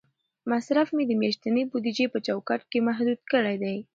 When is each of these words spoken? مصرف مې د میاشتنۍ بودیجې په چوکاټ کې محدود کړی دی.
مصرف 0.51 0.87
مې 0.95 1.03
د 1.07 1.11
میاشتنۍ 1.21 1.63
بودیجې 1.71 2.05
په 2.13 2.19
چوکاټ 2.25 2.61
کې 2.71 2.85
محدود 2.87 3.19
کړی 3.31 3.55
دی. 3.63 3.77